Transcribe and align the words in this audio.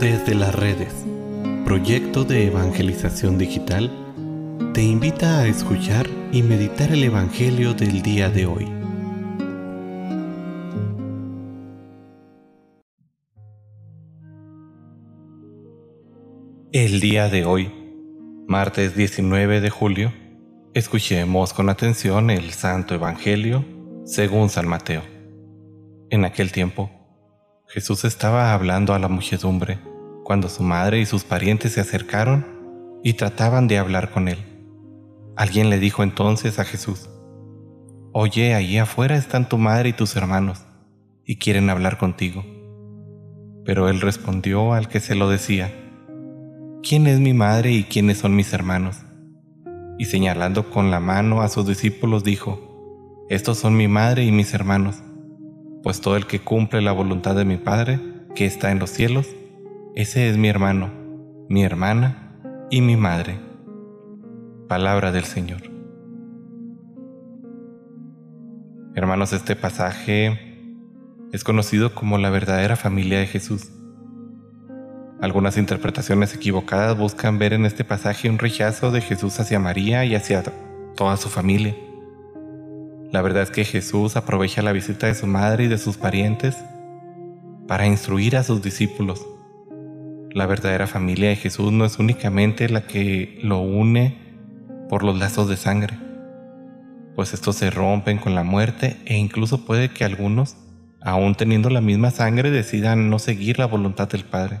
Desde 0.00 0.34
las 0.34 0.52
redes, 0.52 0.92
proyecto 1.64 2.24
de 2.24 2.48
evangelización 2.48 3.38
digital, 3.38 3.92
te 4.74 4.82
invita 4.82 5.38
a 5.38 5.46
escuchar 5.46 6.08
y 6.32 6.42
meditar 6.42 6.90
el 6.90 7.04
Evangelio 7.04 7.74
del 7.74 8.02
día 8.02 8.28
de 8.28 8.46
hoy. 8.46 8.66
El 16.72 16.98
día 16.98 17.28
de 17.28 17.44
hoy, 17.44 17.70
martes 18.48 18.96
19 18.96 19.60
de 19.60 19.70
julio, 19.70 20.12
escuchemos 20.74 21.52
con 21.52 21.68
atención 21.70 22.30
el 22.30 22.50
Santo 22.50 22.96
Evangelio 22.96 23.64
según 24.04 24.48
San 24.50 24.66
Mateo. 24.66 25.02
En 26.10 26.24
aquel 26.24 26.50
tiempo, 26.50 26.90
Jesús 27.74 28.04
estaba 28.04 28.54
hablando 28.54 28.94
a 28.94 29.00
la 29.00 29.08
muchedumbre 29.08 29.80
cuando 30.22 30.48
su 30.48 30.62
madre 30.62 31.00
y 31.00 31.06
sus 31.06 31.24
parientes 31.24 31.72
se 31.72 31.80
acercaron 31.80 32.46
y 33.02 33.14
trataban 33.14 33.66
de 33.66 33.78
hablar 33.78 34.12
con 34.12 34.28
él. 34.28 34.38
Alguien 35.34 35.70
le 35.70 35.80
dijo 35.80 36.04
entonces 36.04 36.60
a 36.60 36.64
Jesús, 36.64 37.10
Oye, 38.12 38.54
allí 38.54 38.78
afuera 38.78 39.16
están 39.16 39.48
tu 39.48 39.58
madre 39.58 39.88
y 39.88 39.92
tus 39.92 40.14
hermanos, 40.14 40.64
y 41.24 41.38
quieren 41.38 41.68
hablar 41.68 41.98
contigo. 41.98 42.44
Pero 43.64 43.88
él 43.88 44.00
respondió 44.00 44.72
al 44.72 44.86
que 44.86 45.00
se 45.00 45.16
lo 45.16 45.28
decía, 45.28 45.74
¿quién 46.80 47.08
es 47.08 47.18
mi 47.18 47.34
madre 47.34 47.72
y 47.72 47.82
quiénes 47.82 48.18
son 48.18 48.36
mis 48.36 48.52
hermanos? 48.52 48.98
Y 49.98 50.04
señalando 50.04 50.70
con 50.70 50.92
la 50.92 51.00
mano 51.00 51.42
a 51.42 51.48
sus 51.48 51.66
discípulos 51.66 52.22
dijo, 52.22 53.26
Estos 53.28 53.58
son 53.58 53.76
mi 53.76 53.88
madre 53.88 54.22
y 54.22 54.30
mis 54.30 54.54
hermanos 54.54 55.02
pues 55.84 56.00
todo 56.00 56.16
el 56.16 56.26
que 56.26 56.40
cumple 56.40 56.80
la 56.80 56.92
voluntad 56.92 57.36
de 57.36 57.44
mi 57.44 57.58
Padre, 57.58 58.00
que 58.34 58.46
está 58.46 58.72
en 58.72 58.78
los 58.78 58.88
cielos, 58.88 59.28
ese 59.94 60.30
es 60.30 60.38
mi 60.38 60.48
hermano, 60.48 60.90
mi 61.50 61.62
hermana 61.62 62.32
y 62.70 62.80
mi 62.80 62.96
madre. 62.96 63.38
Palabra 64.66 65.12
del 65.12 65.24
Señor. 65.24 65.60
Hermanos, 68.94 69.34
este 69.34 69.56
pasaje 69.56 70.72
es 71.32 71.44
conocido 71.44 71.94
como 71.94 72.16
la 72.16 72.30
verdadera 72.30 72.76
familia 72.76 73.18
de 73.18 73.26
Jesús. 73.26 73.70
Algunas 75.20 75.58
interpretaciones 75.58 76.34
equivocadas 76.34 76.96
buscan 76.96 77.38
ver 77.38 77.52
en 77.52 77.66
este 77.66 77.84
pasaje 77.84 78.30
un 78.30 78.38
rechazo 78.38 78.90
de 78.90 79.02
Jesús 79.02 79.38
hacia 79.38 79.58
María 79.58 80.06
y 80.06 80.14
hacia 80.14 80.44
toda 80.96 81.18
su 81.18 81.28
familia. 81.28 81.76
La 83.14 83.22
verdad 83.22 83.44
es 83.44 83.52
que 83.52 83.64
Jesús 83.64 84.16
aprovecha 84.16 84.60
la 84.60 84.72
visita 84.72 85.06
de 85.06 85.14
su 85.14 85.28
madre 85.28 85.62
y 85.62 85.68
de 85.68 85.78
sus 85.78 85.96
parientes 85.96 86.56
para 87.68 87.86
instruir 87.86 88.36
a 88.36 88.42
sus 88.42 88.60
discípulos. 88.60 89.24
La 90.32 90.46
verdadera 90.46 90.88
familia 90.88 91.28
de 91.28 91.36
Jesús 91.36 91.70
no 91.70 91.84
es 91.84 92.00
únicamente 92.00 92.68
la 92.68 92.88
que 92.88 93.38
lo 93.40 93.60
une 93.60 94.18
por 94.88 95.04
los 95.04 95.16
lazos 95.16 95.48
de 95.48 95.56
sangre, 95.56 95.96
pues 97.14 97.34
estos 97.34 97.54
se 97.54 97.70
rompen 97.70 98.18
con 98.18 98.34
la 98.34 98.42
muerte 98.42 98.96
e 99.06 99.16
incluso 99.16 99.64
puede 99.64 99.90
que 99.90 100.04
algunos, 100.04 100.56
aún 101.00 101.36
teniendo 101.36 101.70
la 101.70 101.80
misma 101.80 102.10
sangre, 102.10 102.50
decidan 102.50 103.10
no 103.10 103.20
seguir 103.20 103.60
la 103.60 103.66
voluntad 103.66 104.08
del 104.08 104.24
Padre. 104.24 104.58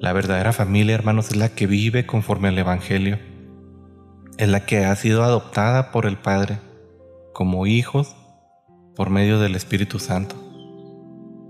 La 0.00 0.14
verdadera 0.14 0.54
familia, 0.54 0.94
hermanos, 0.94 1.32
es 1.32 1.36
la 1.36 1.50
que 1.50 1.66
vive 1.66 2.06
conforme 2.06 2.48
al 2.48 2.56
Evangelio 2.56 3.18
es 4.42 4.48
la 4.48 4.66
que 4.66 4.84
ha 4.84 4.96
sido 4.96 5.22
adoptada 5.22 5.92
por 5.92 6.04
el 6.04 6.16
Padre 6.16 6.58
como 7.32 7.64
hijos 7.64 8.16
por 8.96 9.08
medio 9.08 9.38
del 9.38 9.54
Espíritu 9.54 10.00
Santo. 10.00 10.34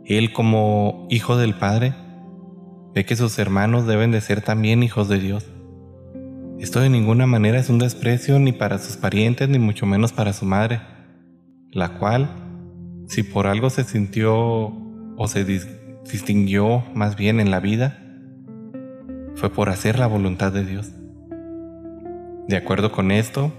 Él 0.04 0.34
como 0.34 1.06
hijo 1.08 1.38
del 1.38 1.54
Padre 1.54 1.94
ve 2.94 3.06
que 3.06 3.16
sus 3.16 3.38
hermanos 3.38 3.86
deben 3.86 4.10
de 4.10 4.20
ser 4.20 4.42
también 4.42 4.82
hijos 4.82 5.08
de 5.08 5.20
Dios. 5.20 5.46
Esto 6.58 6.80
de 6.80 6.90
ninguna 6.90 7.26
manera 7.26 7.58
es 7.58 7.70
un 7.70 7.78
desprecio 7.78 8.38
ni 8.38 8.52
para 8.52 8.78
sus 8.78 8.98
parientes 8.98 9.48
ni 9.48 9.58
mucho 9.58 9.86
menos 9.86 10.12
para 10.12 10.34
su 10.34 10.44
madre, 10.44 10.82
la 11.70 11.98
cual, 11.98 12.28
si 13.08 13.22
por 13.22 13.46
algo 13.46 13.70
se 13.70 13.84
sintió 13.84 14.36
o 14.36 15.28
se 15.28 15.46
distinguió 15.46 16.84
más 16.94 17.16
bien 17.16 17.40
en 17.40 17.50
la 17.50 17.60
vida, 17.60 17.98
fue 19.36 19.48
por 19.48 19.70
hacer 19.70 19.98
la 19.98 20.06
voluntad 20.06 20.52
de 20.52 20.66
Dios. 20.66 20.92
De 22.48 22.56
acuerdo 22.56 22.90
con 22.90 23.12
esto, 23.12 23.52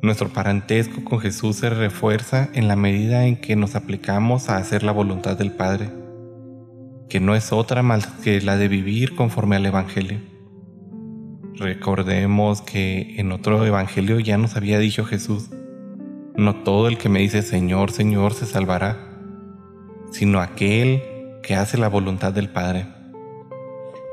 nuestro 0.00 0.28
parentesco 0.28 1.02
con 1.04 1.18
Jesús 1.18 1.56
se 1.56 1.70
refuerza 1.70 2.48
en 2.54 2.68
la 2.68 2.76
medida 2.76 3.26
en 3.26 3.36
que 3.36 3.56
nos 3.56 3.74
aplicamos 3.74 4.48
a 4.48 4.58
hacer 4.58 4.84
la 4.84 4.92
voluntad 4.92 5.36
del 5.36 5.50
Padre, 5.50 5.90
que 7.08 7.18
no 7.18 7.34
es 7.34 7.52
otra 7.52 7.82
más 7.82 8.06
que 8.06 8.40
la 8.40 8.56
de 8.56 8.68
vivir 8.68 9.16
conforme 9.16 9.56
al 9.56 9.66
Evangelio. 9.66 10.20
Recordemos 11.56 12.62
que 12.62 13.16
en 13.18 13.32
otro 13.32 13.66
Evangelio 13.66 14.20
ya 14.20 14.38
nos 14.38 14.54
había 14.54 14.78
dicho 14.78 15.04
Jesús, 15.04 15.50
no 16.36 16.62
todo 16.62 16.86
el 16.86 16.96
que 16.96 17.08
me 17.08 17.18
dice 17.18 17.42
Señor, 17.42 17.90
Señor 17.90 18.34
se 18.34 18.46
salvará, 18.46 18.96
sino 20.12 20.40
aquel 20.40 21.02
que 21.42 21.56
hace 21.56 21.76
la 21.76 21.88
voluntad 21.88 22.32
del 22.32 22.50
Padre. 22.50 22.86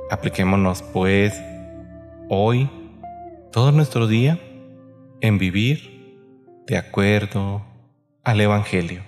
Apliquémonos 0.10 0.82
pues 0.82 1.40
hoy 2.28 2.68
todo 3.56 3.72
nuestro 3.72 4.06
día 4.06 4.38
en 5.22 5.38
vivir 5.38 6.20
de 6.68 6.76
acuerdo 6.76 7.66
al 8.22 8.42
Evangelio. 8.42 9.02